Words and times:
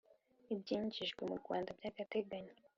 ibyinjijwe 0.53 1.21
mu 1.29 1.35
Rwanda 1.41 1.69
by’agategayo 1.77 2.51